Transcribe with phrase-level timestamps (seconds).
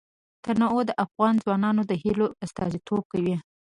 [0.43, 3.35] تنوع د افغان ځوانانو د هیلو استازیتوب کوي.